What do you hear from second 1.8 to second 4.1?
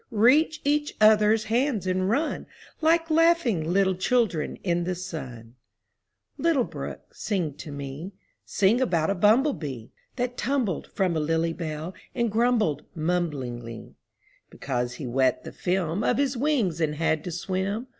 and run Like laughing little